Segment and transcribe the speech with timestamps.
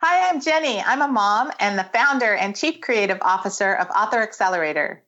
[0.00, 0.80] Hi, I'm Jenny.
[0.80, 5.02] I'm a mom and the founder and chief creative officer of Author Accelerator.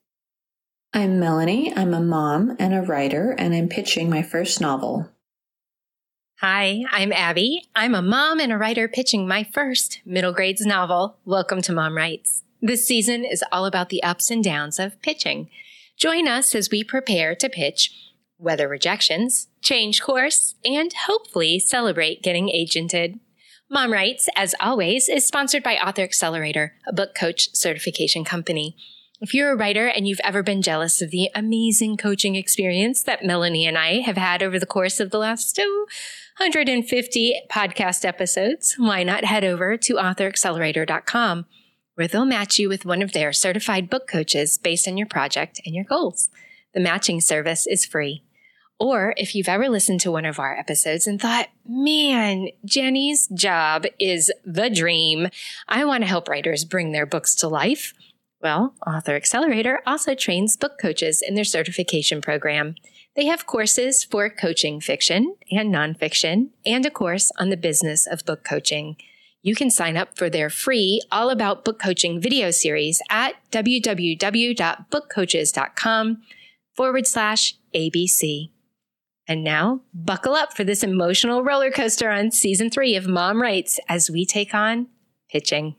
[0.91, 1.73] I'm Melanie.
[1.73, 5.09] I'm a mom and a writer, and I'm pitching my first novel.
[6.41, 7.69] Hi, I'm Abby.
[7.73, 11.15] I'm a mom and a writer pitching my first middle grades novel.
[11.23, 12.43] Welcome to Mom Writes.
[12.61, 15.49] This season is all about the ups and downs of pitching.
[15.95, 17.93] Join us as we prepare to pitch,
[18.37, 23.21] weather rejections, change course, and hopefully celebrate getting agented.
[23.73, 28.75] Mom Writes, as always, is sponsored by Author Accelerator, a book coach certification company.
[29.21, 33.23] If you're a writer and you've ever been jealous of the amazing coaching experience that
[33.23, 35.85] Melanie and I have had over the course of the last oh,
[36.39, 41.45] 150 podcast episodes, why not head over to authoraccelerator.com
[41.95, 45.61] where they'll match you with one of their certified book coaches based on your project
[45.65, 46.29] and your goals.
[46.73, 48.25] The matching service is free.
[48.81, 53.85] Or if you've ever listened to one of our episodes and thought, man, Jenny's job
[53.99, 55.27] is the dream.
[55.67, 57.93] I want to help writers bring their books to life.
[58.41, 62.73] Well, Author Accelerator also trains book coaches in their certification program.
[63.15, 68.25] They have courses for coaching fiction and nonfiction, and a course on the business of
[68.25, 68.95] book coaching.
[69.43, 76.21] You can sign up for their free All About Book Coaching video series at www.bookcoaches.com
[76.73, 78.49] forward slash ABC.
[79.31, 83.79] And now, buckle up for this emotional roller coaster on season three of Mom Writes
[83.87, 84.87] as we take on
[85.31, 85.77] pitching.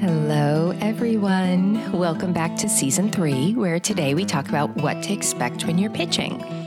[0.00, 1.92] Hello, everyone.
[1.92, 5.92] Welcome back to season three, where today we talk about what to expect when you're
[5.92, 6.63] pitching.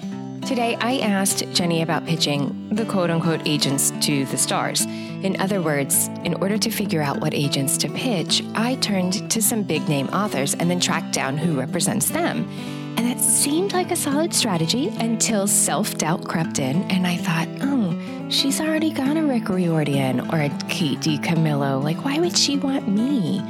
[0.47, 4.85] Today, I asked Jenny about pitching the quote unquote agents to the stars.
[4.85, 9.41] In other words, in order to figure out what agents to pitch, I turned to
[9.41, 12.47] some big name authors and then tracked down who represents them.
[12.95, 17.49] And that seemed like a solid strategy until self doubt crept in, and I thought,
[17.59, 21.83] oh, she's already got a Rick Riordan or a Kate DiCamillo.
[21.83, 23.41] Like, why would she want me?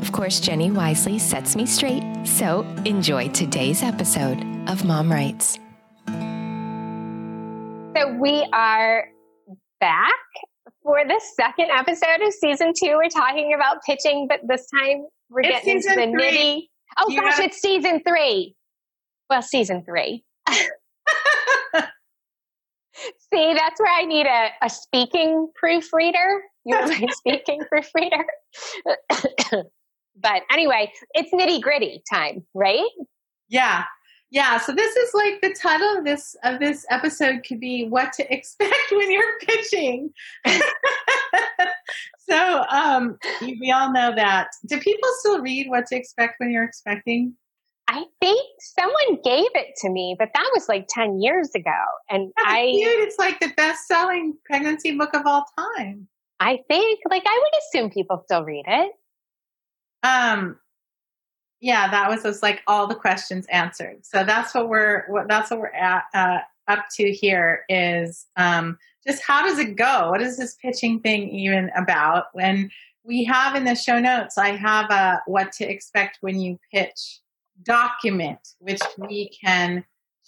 [0.00, 5.58] Of course, Jenny wisely sets me straight, so enjoy today's episode of Mom Writes.
[7.96, 9.08] So we are
[9.80, 10.12] back
[10.82, 12.94] for the second episode of season two.
[12.96, 16.12] We're talking about pitching, but this time we're It's getting into the three.
[16.20, 16.68] nitty.
[16.98, 18.54] Oh You gosh, have- it's season three.
[19.30, 20.24] Well, season three.
[23.32, 26.42] See, that's where I need a, a speaking proofreader.
[26.66, 28.24] You're my speaking proofreader.
[30.20, 32.88] but anyway, it's nitty gritty time, right?
[33.48, 33.84] Yeah.
[34.30, 38.12] Yeah, so this is like the title of this of this episode could be what
[38.14, 40.10] to expect when you're pitching.
[42.28, 44.48] so, um we all know that.
[44.66, 47.34] Do people still read what to expect when you're expecting?
[47.88, 51.70] I think someone gave it to me, but that was like 10 years ago.
[52.10, 53.06] And That's I cute.
[53.06, 56.08] It's like the best-selling pregnancy book of all time.
[56.40, 58.92] I think like I would assume people still read it.
[60.02, 60.58] Um
[61.66, 64.06] yeah, that was just like all the questions answered.
[64.06, 66.38] So that's what we're what that's what we're at uh,
[66.68, 70.10] up to here is um, just how does it go?
[70.10, 72.26] What is this pitching thing even about?
[72.34, 72.70] When
[73.02, 77.18] we have in the show notes, I have a what to expect when you pitch
[77.64, 79.84] document, which we can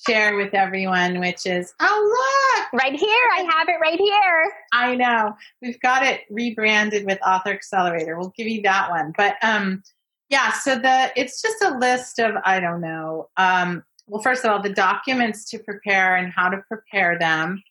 [0.09, 1.21] share with everyone.
[1.21, 4.53] Which is oh look, Right here, I have it right here.
[4.73, 5.37] I know.
[5.63, 8.19] We've got it rebranded with Author Accelerator.
[8.19, 9.13] We'll give you that one.
[9.17, 9.85] But um
[10.29, 13.29] yeah, so the it's just a list of I don't know.
[13.37, 17.63] Um well first of all the documents to prepare and how to prepare them.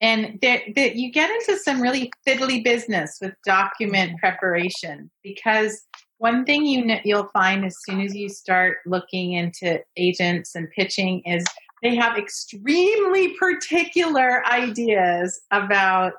[0.00, 5.82] And that you get into some really fiddly business with document preparation because
[6.18, 10.70] one thing you kn- you'll find as soon as you start looking into agents and
[10.70, 11.44] pitching is
[11.82, 16.14] they have extremely particular ideas about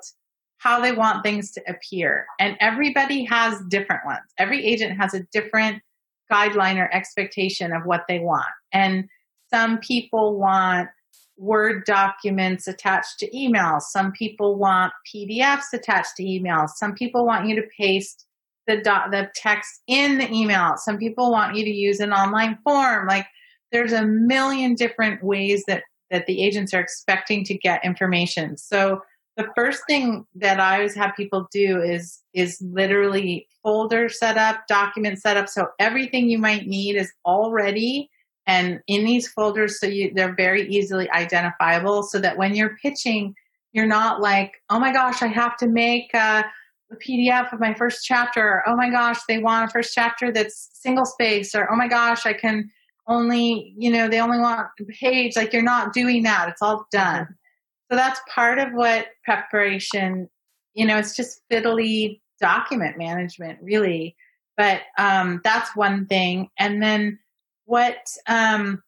[0.60, 2.26] how they want things to appear.
[2.38, 4.20] And everybody has different ones.
[4.38, 5.82] Every agent has a different
[6.30, 8.46] guideline or expectation of what they want.
[8.72, 9.08] And
[9.52, 10.88] some people want
[11.38, 13.82] Word documents attached to emails.
[13.84, 16.70] Some people want PDFs attached to emails.
[16.76, 18.26] Some people want you to paste
[18.66, 20.74] the doc- the text in the email.
[20.76, 23.08] Some people want you to use an online form.
[23.08, 23.24] Like
[23.72, 28.58] there's a million different ways that that the agents are expecting to get information.
[28.58, 29.00] So
[29.42, 34.66] the first thing that I always have people do is is literally folder set up,
[34.68, 35.48] document set up.
[35.48, 38.10] So everything you might need is already
[38.46, 43.34] and in these folders so you they're very easily identifiable so that when you're pitching
[43.72, 46.42] you're not like oh my gosh i have to make a,
[46.90, 50.70] a pdf of my first chapter oh my gosh they want a first chapter that's
[50.72, 52.70] single space or oh my gosh i can
[53.10, 55.36] only, you know, they only want a page.
[55.36, 56.48] Like you're not doing that.
[56.48, 57.26] It's all done.
[57.90, 60.28] So that's part of what preparation,
[60.74, 64.16] you know, it's just fiddly document management, really.
[64.56, 66.48] But um, that's one thing.
[66.58, 67.18] And then
[67.64, 67.96] what
[68.28, 68.82] um,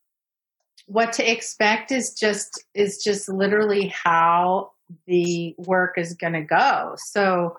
[0.86, 4.72] what to expect is just is just literally how
[5.06, 6.94] the work is going to go.
[6.98, 7.56] So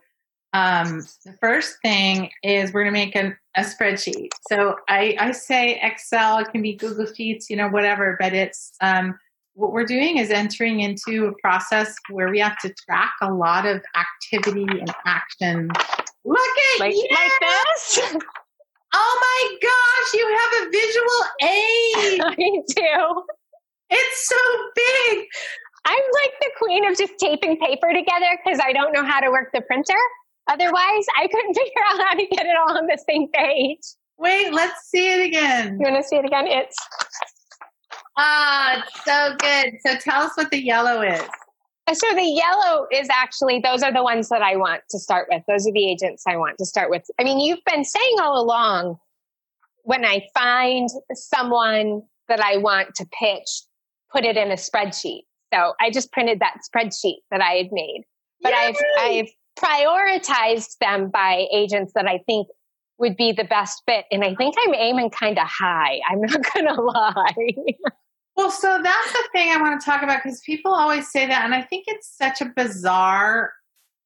[0.54, 4.30] um, the first thing is we're going to make a, a spreadsheet.
[4.50, 8.74] So I, I say Excel, it can be Google Sheets, you know, whatever, but it's
[8.80, 9.18] um,
[9.55, 13.65] what we're doing is entering into a process where we have to track a lot
[13.65, 15.69] of activity and action.
[16.25, 16.39] Look
[16.75, 17.07] at like, you!
[17.11, 18.13] like this.
[18.95, 22.21] Oh my gosh, you have a visual aid.
[22.23, 23.23] I do.
[23.89, 24.35] It's so
[24.75, 25.27] big.
[25.85, 29.31] I'm like the queen of just taping paper together because I don't know how to
[29.31, 29.97] work the printer.
[30.47, 33.81] Otherwise, I couldn't figure out how to get it all on the same page.
[34.17, 35.79] Wait, let's see it again.
[35.79, 36.45] You want to see it again?
[36.47, 36.77] It's
[38.18, 39.74] Ah, it's so good.
[39.86, 41.21] So tell us what the yellow is.
[41.94, 45.44] so the yellow is actually those are the ones that I want to start with.
[45.48, 47.04] Those are the agents I want to start with.
[47.19, 48.98] I mean, you've been saying all along
[49.83, 53.50] when I find someone that I want to pitch,
[54.12, 55.24] put it in a spreadsheet.
[55.54, 58.04] So I just printed that spreadsheet that I had made.
[58.42, 62.48] But I've I've prioritized them by agents that I think
[62.98, 64.06] would be the best fit.
[64.12, 66.00] And I think I'm aiming kind of high.
[66.09, 67.36] I'm not going to lie.
[68.35, 71.45] Well, so that's the thing I want to talk about because people always say that,
[71.45, 73.53] and I think it's such a bizarre.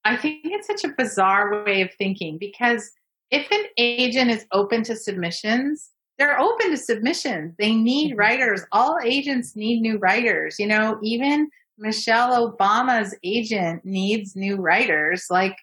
[0.03, 2.91] I think it's such a bizarre way of thinking because
[3.31, 7.53] if an agent is open to submissions, they're open to submissions.
[7.57, 8.19] They need Mm-hmm.
[8.19, 8.61] writers.
[8.71, 10.59] All agents need new writers.
[10.59, 15.27] You know, even Michelle Obama's agent needs new writers.
[15.29, 15.57] Like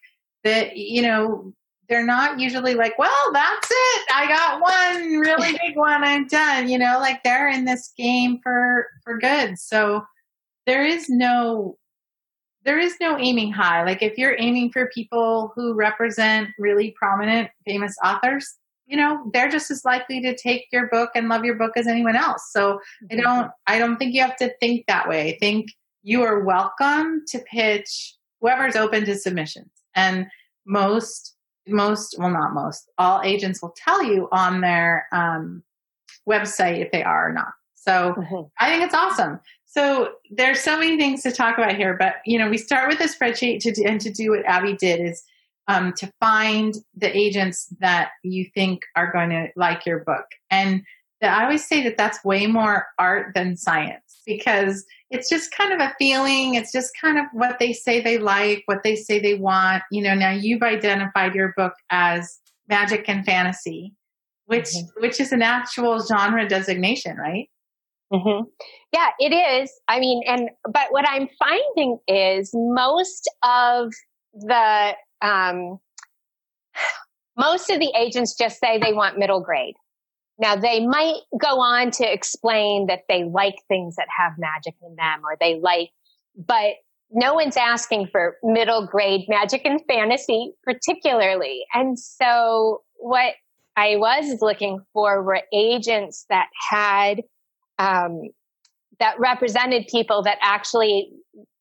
[0.44, 1.52] the, you know,
[1.88, 4.06] they're not usually like, well, that's it.
[4.14, 6.02] I got one really big one.
[6.04, 6.68] I'm done.
[6.68, 9.58] You know, like they're in this game for for good.
[9.58, 10.04] So
[10.66, 11.76] there is no
[12.64, 13.84] there is no aiming high.
[13.84, 18.56] Like if you're aiming for people who represent really prominent, famous authors,
[18.86, 21.86] you know, they're just as likely to take your book and love your book as
[21.86, 22.48] anyone else.
[22.50, 22.80] So
[23.10, 23.22] I mm-hmm.
[23.22, 25.34] don't I don't think you have to think that way.
[25.34, 25.66] I think
[26.02, 29.70] you are welcome to pitch whoever's open to submissions.
[29.94, 30.26] And
[30.66, 31.33] most
[31.66, 35.62] most well not most all agents will tell you on their um,
[36.28, 37.52] website if they are or not.
[37.74, 38.50] So Mhm.
[38.58, 39.40] i think it's awesome.
[39.66, 43.00] So there's so many things to talk about here but you know we start with
[43.00, 45.22] a spreadsheet to do, and to do what abby did is
[45.66, 50.26] um, to find the agents that you think are going to like your book.
[50.50, 50.82] And
[51.22, 54.84] i always say that that's way more art than science because
[55.14, 58.62] it's just kind of a feeling it's just kind of what they say they like
[58.66, 63.24] what they say they want you know now you've identified your book as magic and
[63.24, 63.94] fantasy
[64.46, 64.88] which Mhm.
[64.98, 67.48] which is an actual genre designation right
[68.12, 68.44] Mm-hmm.
[68.92, 69.72] Yeah, it is.
[69.88, 73.92] I mean, and but what I'm finding is most of
[74.34, 75.80] the um,
[77.36, 79.74] most of the agents just say they want middle grade.
[80.38, 84.96] Now they might go on to explain that they like things that have magic in
[84.96, 85.90] them, or they like,
[86.36, 86.74] but
[87.10, 91.64] no one's asking for middle grade magic and fantasy, particularly.
[91.72, 93.34] And so what
[93.76, 97.22] I was looking for were agents that had
[97.78, 98.22] um,
[99.00, 101.10] that represented people that actually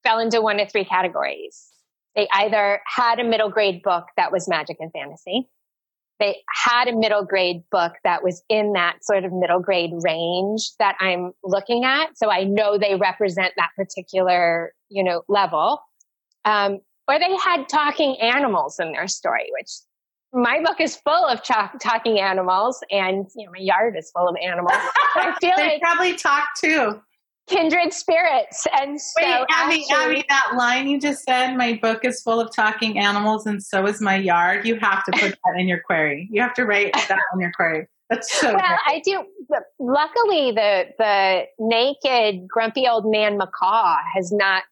[0.03, 1.69] fell into one of three categories.
[2.15, 5.49] They either had a middle grade book that was magic and fantasy.
[6.19, 10.71] They had a middle grade book that was in that sort of middle grade range
[10.79, 12.17] that I'm looking at.
[12.17, 15.81] So I know they represent that particular, you know, level.
[16.45, 19.69] Um, or they had talking animals in their story, which
[20.33, 24.27] my book is full of talk- talking animals and, you know, my yard is full
[24.27, 24.71] of animals.
[25.15, 27.01] I feel they like probably talk too
[27.47, 28.65] kindred spirits.
[28.79, 32.39] And so wait abby actually- abby that line you just said my book is full
[32.39, 35.81] of talking animals and so is my yard you have to put that in your
[35.81, 38.77] query you have to write that in your query that's so well, good.
[38.85, 39.23] I do.
[39.79, 44.63] Luckily, the the naked, grumpy old man macaw has not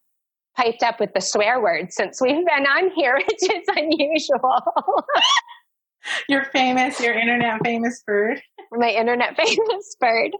[0.55, 5.05] piped up with the swear word since we've been on here, which is unusual.
[6.27, 10.31] you're famous you're internet famous bird My internet famous bird,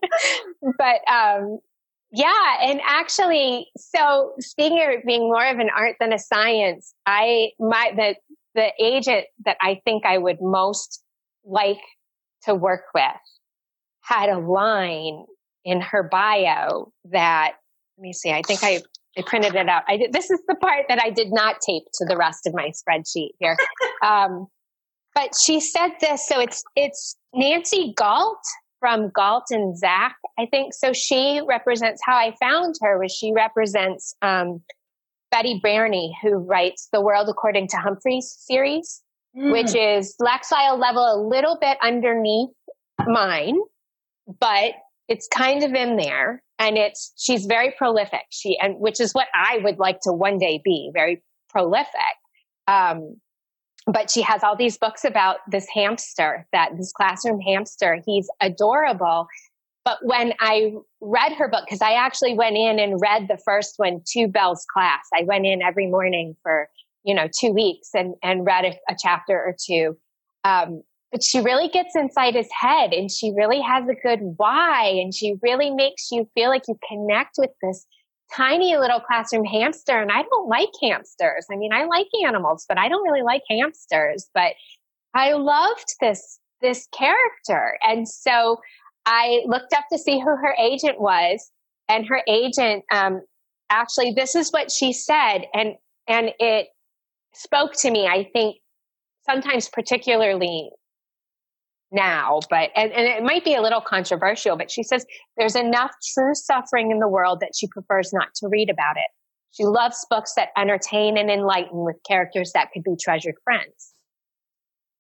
[0.78, 1.60] but um,
[2.12, 7.52] yeah, and actually, so speaking of being more of an art than a science, I
[7.60, 8.16] my the
[8.54, 11.02] the agent that I think I would most
[11.46, 11.82] like
[12.44, 13.04] to work with
[14.02, 15.26] had a line
[15.64, 17.54] in her bio that
[17.98, 18.82] let me see, I think I
[19.18, 19.84] I printed it out.
[19.88, 22.54] I did, this is the part that I did not tape to the rest of
[22.54, 23.58] my spreadsheet here.
[24.04, 24.48] Um,
[25.14, 28.42] but she said this, so it's it's Nancy Gallt
[28.82, 30.74] from Gallt and Zacker, I think.
[30.74, 34.62] So she represents how I found her was she represents um,
[35.30, 39.02] Betty Birney, who writes the World According to Humphreys series,
[39.38, 39.54] mm.
[39.54, 42.50] which is Lexile level a little bit underneath
[43.08, 43.58] mine,
[44.40, 44.74] but
[45.08, 46.44] it's kind of in there.
[46.60, 48.22] And it's she's very prolific.
[48.30, 51.88] She and which is what I would like to one day be, very prolific.
[52.68, 53.16] Um,
[53.92, 58.02] but she has all these books about this hamster that this classroom hamster.
[58.06, 59.28] He's adorable.
[59.84, 63.74] But when i read her book because i actually went in and read the first
[63.78, 65.08] one to bell's class.
[65.16, 66.70] I went in every morning for
[67.04, 69.98] you know two weeks and and read a, a chapter or two.
[70.44, 74.86] Um, but she really gets inside his head and she really has a good why
[74.86, 77.86] and she really makes you feel like you connect with this
[78.36, 81.46] tiny little classroom hamster and I don't like hamsters.
[81.52, 84.54] I mean, I like animals, but I don't really like hamsters, but
[85.14, 87.78] I loved this this character.
[87.82, 88.58] And so
[89.06, 91.52] I looked up to see who her agent was
[91.90, 93.22] and her agent um,
[93.70, 95.76] actually this is what she said and
[96.08, 96.68] and it
[97.34, 98.58] spoke to me I think
[99.26, 100.70] sometimes particularly
[101.92, 105.06] now, but and, and it might be a little controversial, but she says
[105.38, 109.08] there's enough true suffering in the world that she prefers not to read about it.
[109.52, 113.94] She loves books that entertain and enlighten with characters that could be treasured friends.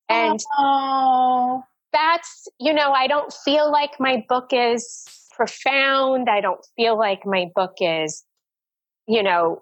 [0.09, 1.63] And oh.
[1.93, 6.27] that's, you know, I don't feel like my book is profound.
[6.29, 8.25] I don't feel like my book is,
[9.07, 9.61] you know,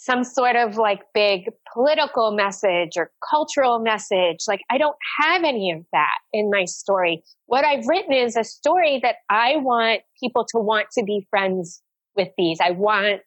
[0.00, 4.44] some sort of like big political message or cultural message.
[4.46, 7.24] Like, I don't have any of that in my story.
[7.46, 11.82] What I've written is a story that I want people to want to be friends
[12.14, 12.58] with these.
[12.60, 13.22] I want,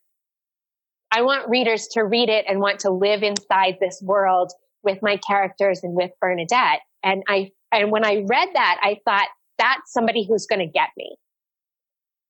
[1.12, 5.18] I want readers to read it and want to live inside this world with my
[5.18, 6.80] characters and with Bernadette.
[7.04, 10.88] And I, and when I read that, I thought that's somebody who's going to get
[10.96, 11.18] me.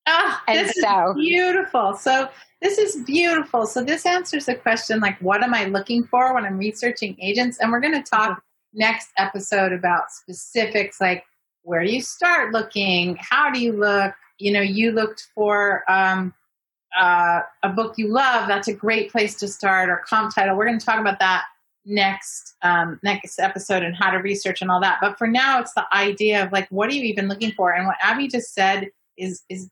[0.08, 1.94] Ah, and this so, is beautiful.
[1.94, 2.28] So
[2.62, 3.66] this is beautiful.
[3.66, 7.60] So this answers the question like, what am I looking for when I'm researching agents?
[7.60, 8.80] And we're going to talk mm-hmm.
[8.80, 11.26] next episode about specifics like
[11.64, 13.18] where do you start looking?
[13.20, 14.14] How do you look?
[14.40, 16.34] You know, you looked for um,
[17.00, 18.48] uh, a book you love.
[18.48, 19.90] That's a great place to start.
[19.90, 20.56] Or comp title.
[20.56, 21.46] We're going to talk about that
[21.86, 24.98] next um, next episode and how to research and all that.
[25.02, 27.72] But for now, it's the idea of like, what are you even looking for?
[27.72, 29.70] And what Abby just said is is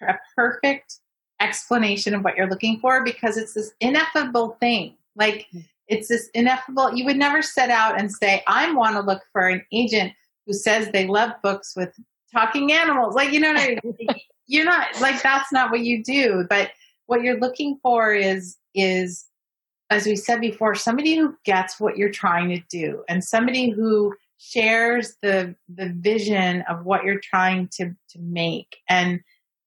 [0.00, 1.00] a perfect
[1.42, 4.94] explanation of what you're looking for because it's this ineffable thing.
[5.16, 5.46] Like
[5.88, 9.48] it's this ineffable, you would never set out and say, I want to look for
[9.48, 10.12] an agent
[10.46, 11.94] who says they love books with
[12.32, 13.14] talking animals.
[13.14, 14.08] Like, you know, I mean?
[14.46, 16.46] you're not like, that's not what you do.
[16.48, 16.70] But
[17.06, 19.26] what you're looking for is, is,
[19.90, 24.14] as we said before, somebody who gets what you're trying to do and somebody who
[24.38, 29.20] shares the the vision of what you're trying to to make and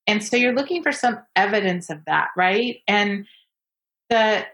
[0.07, 2.81] and so you're looking for some evidence of that, right?
[2.87, 3.25] And
[4.09, 4.45] the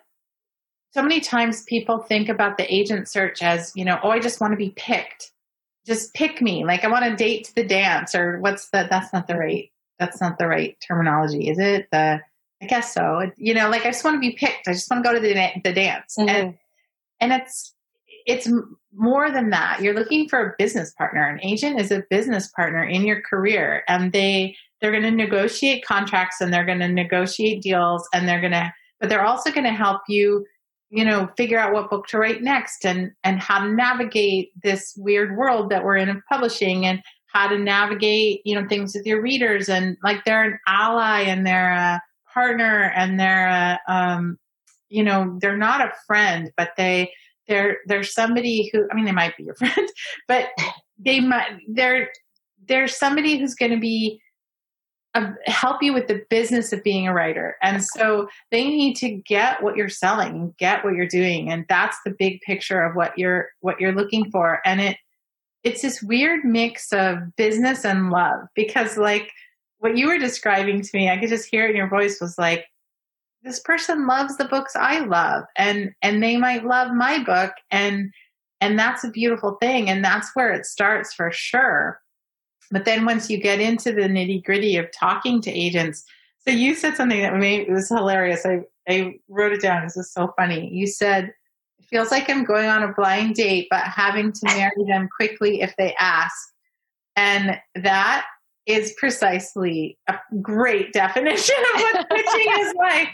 [0.93, 4.41] so many times people think about the agent search as, you know, oh, I just
[4.41, 5.31] want to be picked.
[5.85, 6.65] Just pick me.
[6.65, 9.71] Like I want to date to the dance or what's the that's not the right
[9.99, 11.87] that's not the right terminology, is it?
[11.91, 12.21] The
[12.61, 13.31] I guess so.
[13.37, 14.67] You know, like I just want to be picked.
[14.67, 16.15] I just want to go to the the dance.
[16.17, 16.29] Mm-hmm.
[16.29, 16.57] And
[17.19, 17.73] and it's
[18.25, 18.49] it's
[18.93, 19.81] more than that.
[19.81, 21.27] You're looking for a business partner.
[21.27, 25.85] An agent is a business partner in your career and they they're going to negotiate
[25.85, 29.65] contracts and they're going to negotiate deals and they're going to but they're also going
[29.65, 30.45] to help you
[30.89, 34.93] you know figure out what book to write next and and how to navigate this
[34.97, 39.05] weird world that we're in of publishing and how to navigate you know things with
[39.05, 39.69] your readers.
[39.69, 42.01] And like they're an ally and they're a
[42.33, 44.37] partner and they're a um
[44.89, 47.11] you know they're not a friend but they
[47.47, 49.89] they're they're somebody who i mean they might be your friend
[50.27, 50.47] but
[50.97, 52.09] they might they're
[52.67, 54.21] they're somebody who's going to be
[55.45, 57.57] help you with the business of being a writer.
[57.61, 61.51] And so they need to get what you're selling, get what you're doing.
[61.51, 64.61] And that's the big picture of what you're what you're looking for.
[64.65, 64.97] And it
[65.63, 69.31] it's this weird mix of business and love because like
[69.79, 72.37] what you were describing to me, I could just hear it in your voice was
[72.37, 72.65] like
[73.43, 78.11] this person loves the books I love and and they might love my book and
[78.59, 81.99] and that's a beautiful thing and that's where it starts for sure
[82.71, 86.03] but then once you get into the nitty gritty of talking to agents,
[86.47, 88.45] so you said something that made it was hilarious.
[88.45, 89.83] I, I wrote it down.
[89.83, 90.69] This is so funny.
[90.73, 91.33] You said,
[91.79, 95.61] it feels like I'm going on a blind date, but having to marry them quickly
[95.61, 96.35] if they ask.
[97.15, 98.25] And that
[98.65, 103.09] is precisely a great definition of what pitching is like.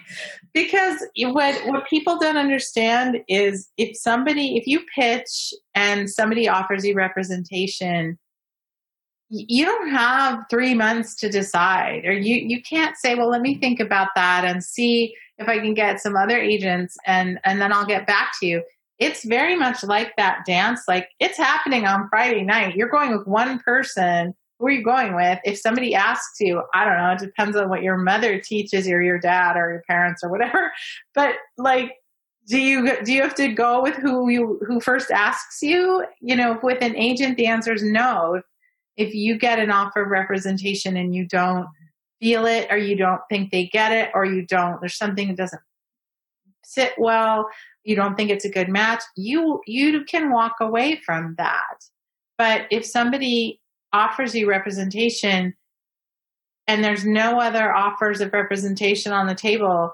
[0.54, 6.86] Because what what people don't understand is if somebody if you pitch and somebody offers
[6.86, 8.18] you representation,
[9.30, 13.58] you don't have three months to decide or you you can't say well let me
[13.58, 17.74] think about that and see if i can get some other agents and and then
[17.74, 18.64] i'll get back to you.
[19.00, 22.76] It's very much like that dance like it's happening on friday night.
[22.76, 24.34] You're going with one person.
[24.60, 25.38] Who are you going with?
[25.46, 29.02] If somebody asks you i don't know it depends on what your mother teaches or
[29.02, 30.72] your dad or your parents or whatever
[31.14, 31.92] but like
[32.48, 36.06] do you do you have to go with who you who first asks you?
[36.22, 38.42] You know with an agent the answer is no
[38.98, 41.68] if you get an offer of representation and you don't
[42.20, 45.38] feel it or you don't think they get it or you don't there's something that
[45.38, 45.62] doesn't
[46.66, 47.48] sit well
[47.84, 51.86] you don't think it's a good match you you can walk away from that.
[52.38, 53.62] But if somebody
[53.94, 55.56] offers you representation
[56.68, 59.94] and there's no other offers of representation on the table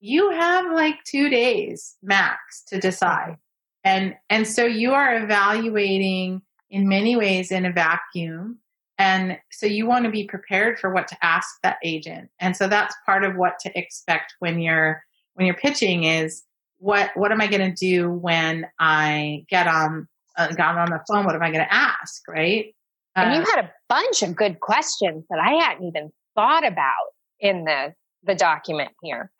[0.00, 3.36] you have like 2 days max to decide.
[3.84, 6.42] And and so you are evaluating
[6.74, 8.58] in many ways in a vacuum.
[8.98, 12.30] And so you want to be prepared for what to ask that agent.
[12.40, 15.02] And so that's part of what to expect when you're
[15.34, 16.42] when you're pitching is
[16.78, 21.00] what what am I going to do when I get on uh, got on the
[21.08, 21.24] phone?
[21.24, 22.26] What am I going to ask?
[22.28, 22.74] Right.
[23.14, 27.12] And uh, you had a bunch of good questions that I hadn't even thought about
[27.38, 29.30] in the the document here.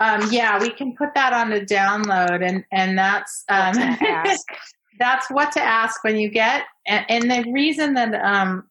[0.00, 3.74] Um, yeah, we can put that on the download, and and that's um,
[4.98, 8.64] that's what to ask when you get and, and the reason that um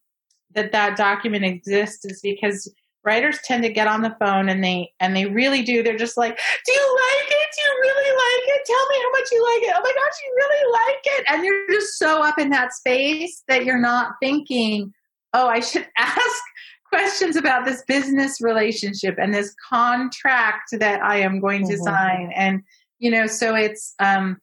[0.57, 2.69] that that document exists is because
[3.07, 5.81] writers tend to get on the phone and they and they really do.
[5.81, 7.47] They're just like do you like it?
[7.55, 8.65] Do you really like it?
[8.65, 9.73] Tell me how much you like it.
[9.77, 11.25] Oh my gosh you really like it.
[11.29, 14.91] And you're just so up in that space that you're not thinking
[15.33, 16.41] oh i should ask
[16.89, 21.83] questions about this business relationship and this contract that i am going to mm-hmm.
[21.83, 22.31] sign.
[22.35, 22.61] And
[22.99, 24.37] you know so it's um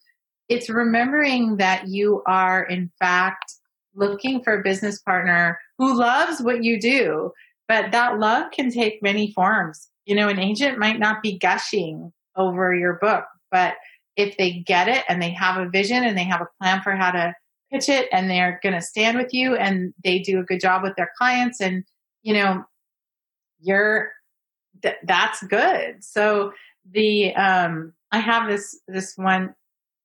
[0.48, 3.54] it's remembering that you are in fact
[3.94, 7.30] looking for a business partner who loves what you do.
[7.66, 9.88] But that love can take many forms.
[10.04, 13.24] You know an agent might not be gushing over your book
[13.54, 13.74] but
[14.16, 16.90] if they get it and they have a vision and they have a plan for
[16.96, 17.32] how to
[17.72, 20.82] pitch it and they're going to stand with you and they do a good job
[20.82, 21.84] with their clients and
[22.22, 22.64] you know
[23.60, 24.10] you're
[24.82, 26.02] th- that's good.
[26.02, 26.52] So
[26.92, 29.54] the um i have this this one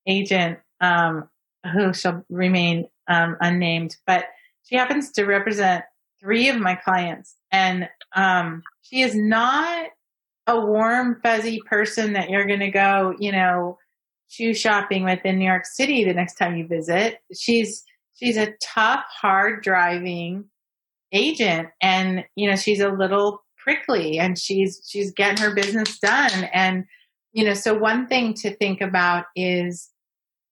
[0.09, 1.29] agent um,
[1.73, 4.25] who shall remain um, unnamed, but
[4.63, 5.83] she happens to represent
[6.19, 9.87] three of my clients, and um, she is not
[10.47, 13.77] a warm, fuzzy person that you're going to go, you know,
[14.27, 17.19] shoe shopping with in New York City the next time you visit.
[17.33, 17.83] She's
[18.15, 20.45] she's a tough, hard driving
[21.11, 26.49] agent, and you know she's a little prickly, and she's she's getting her business done,
[26.53, 26.85] and
[27.31, 29.89] you know, so one thing to think about is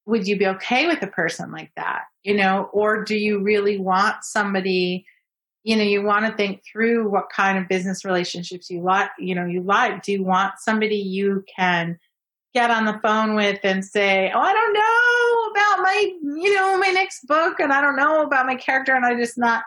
[0.07, 2.03] would you be okay with a person like that?
[2.23, 5.05] You know, or do you really want somebody,
[5.63, 9.35] you know, you want to think through what kind of business relationships you like, you
[9.35, 10.03] know, you like.
[10.03, 11.99] Do you want somebody you can
[12.53, 16.77] get on the phone with and say, Oh, I don't know about my, you know,
[16.77, 19.63] my next book and I don't know about my character and I'm just not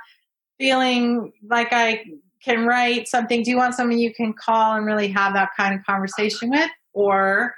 [0.59, 2.05] feeling like I
[2.43, 3.43] can write something.
[3.43, 6.71] Do you want somebody you can call and really have that kind of conversation with?
[6.95, 7.55] Or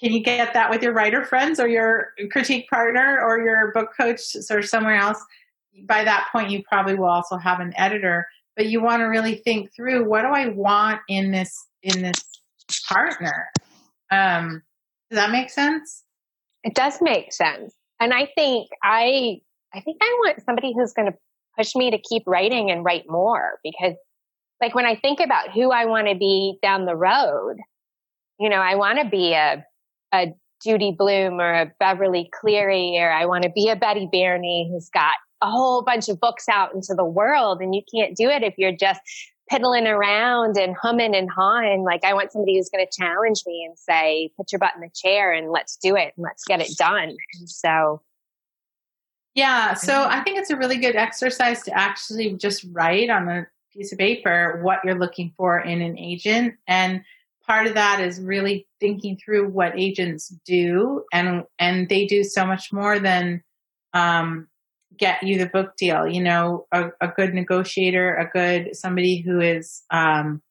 [0.00, 3.90] can you get that with your writer friends or your critique partner or your book
[3.98, 5.22] coach or somewhere else?
[5.86, 8.26] By that point, you probably will also have an editor,
[8.56, 12.22] but you want to really think through what do I want in this in this
[12.88, 13.46] partner.
[14.10, 14.62] Um,
[15.10, 16.04] does that make sense?
[16.62, 19.40] It does make sense, and I think I
[19.74, 21.18] I think I want somebody who's going to
[21.56, 23.94] push me to keep writing and write more because,
[24.60, 27.56] like, when I think about who I want to be down the road,
[28.38, 29.64] you know, I want to be a
[30.14, 34.70] a Judy Blume or a Beverly Cleary, or I want to be a Betty Birney
[34.72, 37.60] who's got a whole bunch of books out into the world.
[37.60, 39.00] And you can't do it if you're just
[39.50, 41.84] piddling around and humming and hawing.
[41.84, 44.80] Like I want somebody who's going to challenge me and say, put your butt in
[44.80, 47.14] the chair and let's do it and let's get it done.
[47.38, 48.00] And so.
[49.34, 49.74] Yeah.
[49.74, 53.92] So I think it's a really good exercise to actually just write on a piece
[53.92, 56.54] of paper what you're looking for in an agent.
[56.66, 57.02] And
[57.46, 62.46] part of that is really thinking through what agents do and and they do so
[62.46, 63.42] much more than
[63.92, 64.48] um,
[64.98, 66.06] get you the book deal.
[66.06, 70.42] You know a, a good negotiator a good somebody who is um,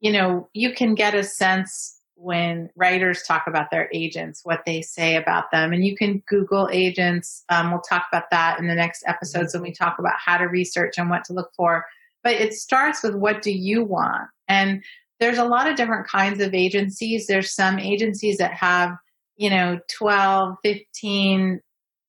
[0.00, 4.80] you know you can get a sense when writers talk about their agents what they
[4.80, 5.72] say about them.
[5.72, 7.44] And you can google agents.
[7.48, 10.44] Um, we'll talk about that in the next episodes when we talk about how to
[10.44, 11.84] research and what to look for.
[12.22, 14.28] But it starts with what do you want?
[14.48, 14.82] And
[15.24, 17.26] there's a lot of different kinds of agencies.
[17.26, 18.94] There's some agencies that have,
[19.36, 21.60] you know, 12, 15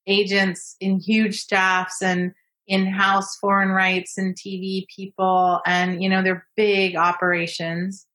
[0.05, 2.33] agents in huge staffs and
[2.67, 8.07] in-house foreign rights and TV people and you know they're big operations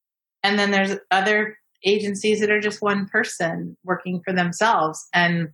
[0.42, 5.50] and then there's other agencies that are just one person working for themselves and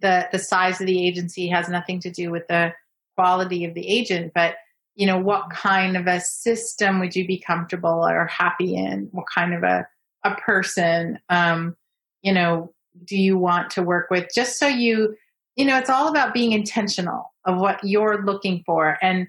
[0.00, 2.72] the the size of the agency has nothing to do with the
[3.16, 4.56] quality of the agent but
[5.00, 9.08] you know what kind of a system would you be comfortable or happy in?
[9.12, 9.88] What kind of a
[10.24, 11.74] a person um
[12.20, 14.28] you know do you want to work with?
[14.34, 15.16] Just so you
[15.56, 18.98] you know it's all about being intentional of what you're looking for.
[19.00, 19.26] And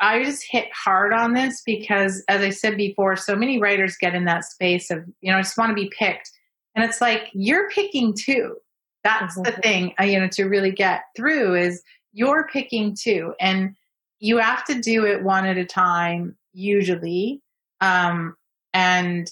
[0.00, 4.14] i just hit hard on this because as i said before so many writers get
[4.14, 6.32] in that space of you know i just want to be picked.
[6.74, 8.56] And it's like you're picking too.
[9.04, 9.44] That's mm-hmm.
[9.44, 13.34] the thing uh, you know to really get through is you're picking too.
[13.38, 13.76] And
[14.18, 17.42] you have to do it one at a time usually
[17.80, 18.34] um,
[18.72, 19.30] and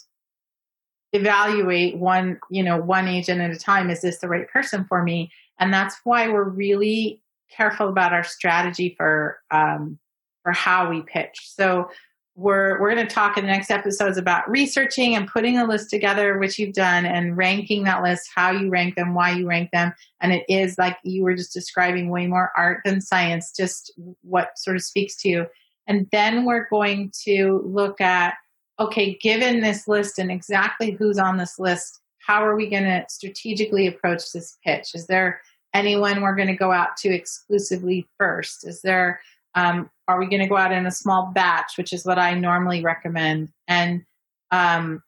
[1.12, 3.90] evaluate one you know one agent at a time.
[3.90, 5.30] Is this the right person for me?
[5.58, 7.20] And that's why we're really
[7.50, 9.98] careful about our strategy for um,
[10.42, 11.38] for how we pitch.
[11.42, 11.88] So
[12.36, 15.88] we're we're going to talk in the next episodes about researching and putting a list
[15.88, 19.70] together which you've done and ranking that list how you rank them why you rank
[19.72, 19.92] them.
[20.20, 23.92] And it is like you were just describing way more art than science just
[24.22, 25.46] what sort of speaks to you.
[25.86, 28.34] And then we're going to look at
[28.80, 33.04] okay given this list and exactly who's on this list how are we going to
[33.08, 34.94] strategically approach this pitch?
[34.94, 35.40] Is there
[35.74, 38.66] anyone we're going to go out to exclusively first?
[38.66, 39.20] Is there
[39.54, 42.34] um, are we going to go out in a small batch, which is what I
[42.34, 43.48] normally recommend?
[43.68, 44.04] And
[44.50, 45.02] um,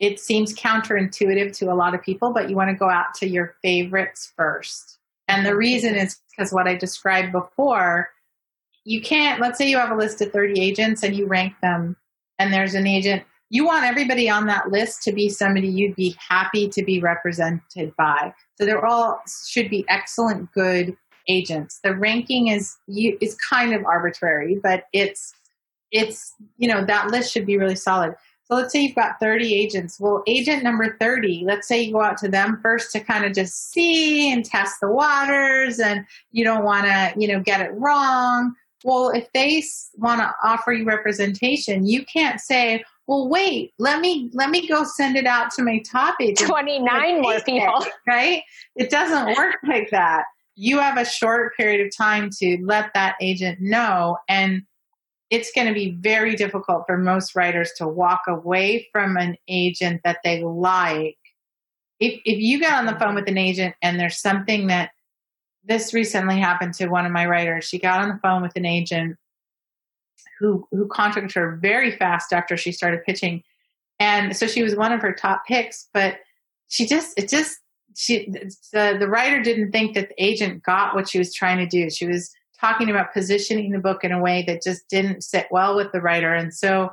[0.00, 3.28] it seems counterintuitive to a lot of people, but you want to go out to
[3.28, 4.98] your favorites first.
[5.28, 8.10] And the reason is because what I described before,
[8.84, 11.96] you can't, let's say you have a list of 30 agents and you rank them,
[12.38, 16.16] and there's an agent, you want everybody on that list to be somebody you'd be
[16.18, 18.34] happy to be represented by.
[18.58, 20.96] So they're all should be excellent, good
[21.28, 21.80] agents.
[21.82, 25.34] The ranking is you is kind of arbitrary, but it's
[25.90, 28.14] it's you know that list should be really solid.
[28.44, 29.98] So let's say you've got 30 agents.
[29.98, 33.32] Well, agent number 30, let's say you go out to them first to kind of
[33.32, 37.72] just see and test the waters and you don't want to, you know, get it
[37.72, 38.54] wrong.
[38.84, 39.62] Well, if they
[39.96, 44.84] want to offer you representation, you can't say, "Well, wait, let me let me go
[44.84, 47.86] send it out to my top agent." 29 more people.
[48.06, 48.42] Right?
[48.76, 50.24] It doesn't work like that
[50.56, 54.62] you have a short period of time to let that agent know and
[55.30, 60.00] it's going to be very difficult for most writers to walk away from an agent
[60.04, 61.16] that they like.
[61.98, 64.90] If if you get on the phone with an agent and there's something that
[65.64, 67.64] this recently happened to one of my writers.
[67.64, 69.16] She got on the phone with an agent
[70.38, 73.42] who who contacted her very fast after she started pitching.
[73.98, 76.18] And so she was one of her top picks but
[76.68, 77.58] she just it just
[77.94, 78.28] she
[78.72, 81.90] the, the writer didn't think that the agent got what she was trying to do.
[81.90, 82.30] She was
[82.60, 86.00] talking about positioning the book in a way that just didn't sit well with the
[86.00, 86.32] writer.
[86.32, 86.90] And so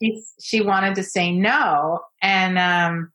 [0.00, 2.00] she, she wanted to say no.
[2.22, 3.12] And um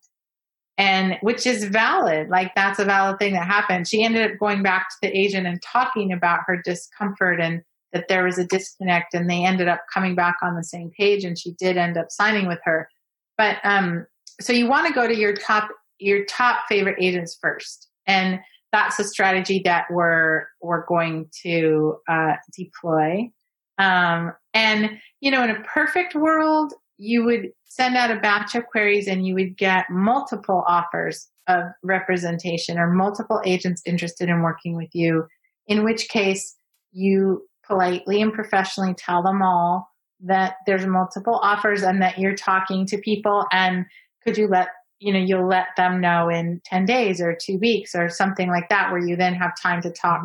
[0.77, 2.29] and which is valid.
[2.29, 3.87] Like that's a valid thing that happened.
[3.87, 7.61] She ended up going back to the agent and talking about her discomfort and
[7.93, 11.23] that there was a disconnect and they ended up coming back on the same page
[11.23, 12.89] and she did end up signing with her.
[13.37, 14.07] But um
[14.41, 15.69] so you want to go to your top
[16.03, 17.89] your top favorite agents first.
[18.05, 18.39] And
[18.71, 23.29] that's a strategy that we're we're going to uh, deploy.
[23.77, 28.65] Um, and you know, in a perfect world, you would send out a batch of
[28.67, 34.75] queries and you would get multiple offers of representation or multiple agents interested in working
[34.75, 35.25] with you.
[35.67, 36.55] In which case,
[36.91, 39.87] you politely and professionally tell them all
[40.19, 43.85] that there's multiple offers and that you're talking to people and
[44.23, 44.69] could you let
[45.03, 48.69] you know you'll let them know in 10 days or two weeks or something like
[48.69, 50.21] that where you then have time to talk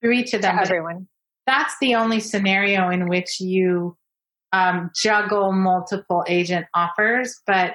[0.00, 0.56] through each of them.
[0.56, 1.08] To everyone.
[1.46, 3.96] that's the only scenario in which you
[4.52, 7.74] um, juggle multiple agent offers but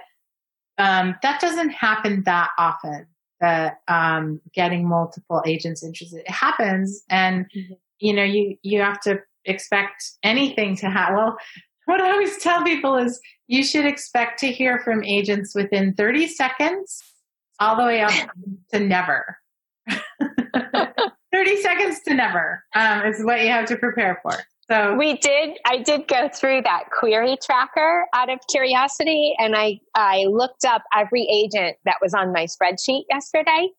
[0.79, 3.07] um, that doesn't happen that often
[3.39, 6.21] that um, getting multiple agents interested.
[6.21, 7.73] It happens and mm-hmm.
[7.99, 11.37] you know you you have to expect anything to happen well
[11.87, 16.27] what I always tell people is you should expect to hear from agents within 30
[16.27, 17.01] seconds
[17.59, 18.11] all the way up
[18.73, 19.37] to never.
[21.33, 24.33] 30 seconds to never um, is what you have to prepare for.
[24.69, 25.57] So we did.
[25.65, 31.25] I did go through that QueryTracker out of curiosity, and I I looked up every
[31.31, 33.69] agent that was on my spreadsheet yesterday,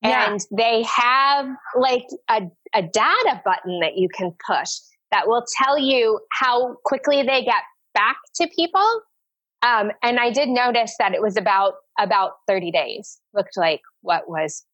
[0.00, 0.30] yeah.
[0.30, 4.70] and they have like a a data button that you can push
[5.12, 7.62] that will tell you how quickly they get
[7.94, 9.02] back to people.
[9.62, 13.20] Um, and I did notice that it was about about 30 days.
[13.32, 14.64] Looked like what was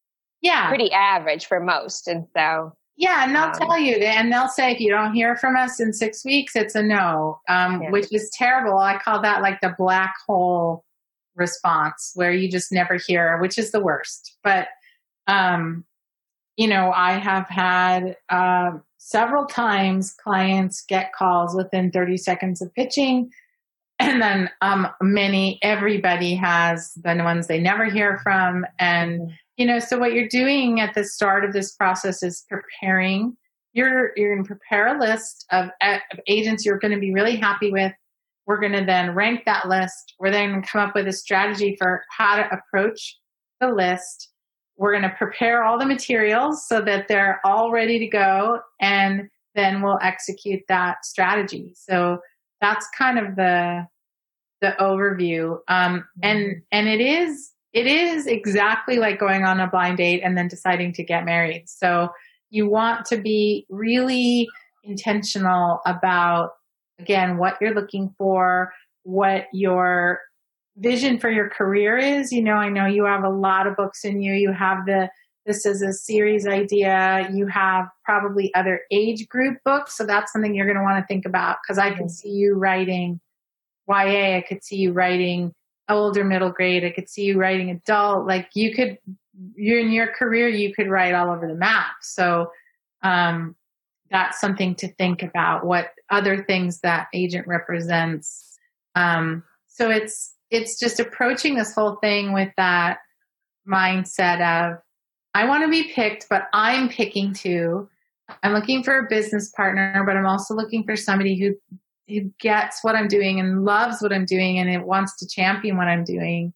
[0.40, 2.08] yeah pretty average for most.
[2.08, 5.36] And so Yeah, and they'll Um, tell you, and they'll say if you don't hear
[5.36, 7.90] from us in six weeks, it's a no, um, Yeah.
[7.90, 8.78] which is terrible.
[8.78, 10.84] I call that like the black hole
[11.34, 14.36] response, where you just never hear, which is the worst.
[14.42, 14.68] But
[15.26, 15.84] um,
[16.56, 22.72] you know, I have had um, several times clients get calls within 30 seconds of
[22.74, 23.30] pitching.
[24.00, 28.64] And then um, many, everybody has the ones they never hear from.
[28.78, 33.36] And, you know, so what you're doing at the start of this process is preparing.
[33.72, 37.34] You're, you're going to prepare a list of, of agents you're going to be really
[37.34, 37.92] happy with.
[38.46, 40.14] We're going to then rank that list.
[40.20, 43.18] We're then going to come up with a strategy for how to approach
[43.60, 44.28] the list
[44.78, 49.28] we're going to prepare all the materials so that they're all ready to go and
[49.54, 51.74] then we'll execute that strategy.
[51.76, 52.18] So
[52.60, 53.86] that's kind of the
[54.60, 55.58] the overview.
[55.68, 60.38] Um, and and it is it is exactly like going on a blind date and
[60.38, 61.64] then deciding to get married.
[61.68, 62.10] So
[62.50, 64.48] you want to be really
[64.84, 66.52] intentional about
[66.98, 70.20] again what you're looking for what your
[70.78, 72.32] vision for your career is.
[72.32, 74.34] You know, I know you have a lot of books in you.
[74.34, 75.10] You have the
[75.46, 77.28] this is a series idea.
[77.32, 81.06] You have probably other age group books, so that's something you're going to want to
[81.06, 83.18] think about because I can see you writing
[83.88, 84.36] YA.
[84.36, 85.54] I could see you writing
[85.88, 86.84] older middle grade.
[86.84, 88.26] I could see you writing adult.
[88.26, 88.98] Like you could,
[89.54, 91.94] you're in your career, you could write all over the map.
[92.02, 92.52] So
[93.02, 93.56] um,
[94.10, 95.64] that's something to think about.
[95.64, 98.58] What other things that agent represents.
[98.94, 102.98] Um, so it's it's just approaching this whole thing with that
[103.68, 104.78] mindset of
[105.34, 107.88] I want to be picked, but I'm picking too.
[108.42, 111.54] I'm looking for a business partner, but I'm also looking for somebody who
[112.08, 115.76] who gets what I'm doing and loves what I'm doing and it wants to champion
[115.76, 116.54] what I'm doing.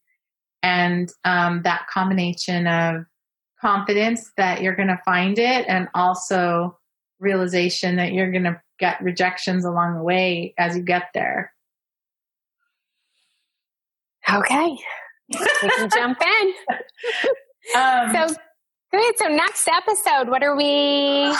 [0.62, 3.04] And um, that combination of
[3.60, 6.78] confidence that you're going to find it and also
[7.20, 11.52] realization that you're going to get rejections along the way as you get there.
[14.30, 14.76] Okay.
[15.30, 15.38] we
[15.70, 16.54] can jump in.
[17.76, 18.34] Um, So
[18.92, 19.14] good.
[19.18, 21.32] So next episode, what are we?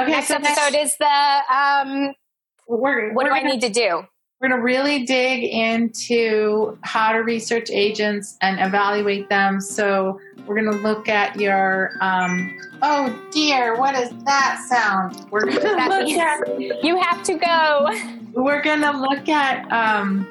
[0.00, 2.14] okay, next so next- episode is the um.
[2.68, 4.02] we're, What we're do I gonna, need to do?
[4.40, 9.60] We're going to really dig into how to research agents and evaluate them.
[9.60, 11.90] So we're going to look at your.
[12.00, 15.26] Um, oh dear, what is that sound?
[15.32, 16.84] We're going to look at.
[16.84, 17.90] You have to go.
[18.32, 20.26] We're going to look at um,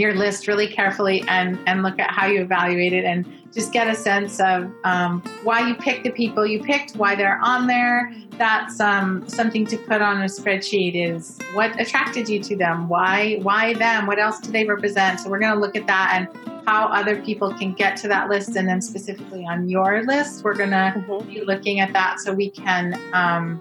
[0.00, 3.88] your list really carefully and and look at how you evaluate it and just get
[3.88, 8.12] a sense of um, why you picked the people you picked, why they're on there.
[8.38, 10.94] That's um, something to put on a spreadsheet.
[10.94, 12.88] Is what attracted you to them?
[12.88, 14.06] Why why them?
[14.06, 15.20] What else do they represent?
[15.20, 18.28] So we're going to look at that and how other people can get to that
[18.28, 21.26] list, and then specifically on your list, we're going to Mhm.
[21.26, 23.60] be looking at that so we can um,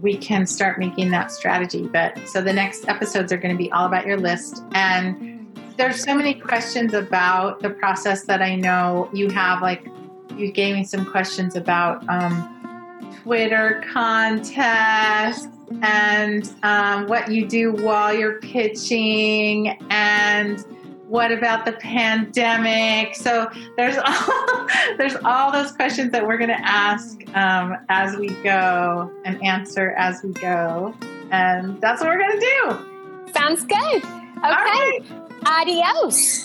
[0.00, 1.88] we can start making that strategy.
[1.92, 5.41] But so the next episodes are going to be all about your list and
[5.82, 9.62] there's so many questions about the process that I know you have.
[9.62, 9.88] Like
[10.36, 15.48] you gave me some questions about um, Twitter contests
[15.82, 20.60] and um, what you do while you're pitching and
[21.08, 24.68] what about the pandemic so there's all
[24.98, 29.90] there's all those questions that we're going to ask um, as we go and answer
[29.92, 30.94] as we go
[31.30, 32.92] and that's what we're going to do
[33.34, 34.04] Sounds good.
[34.04, 34.10] Okay.
[34.44, 35.21] Right.
[35.44, 36.44] Adios.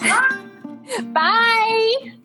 [1.14, 2.17] Bye.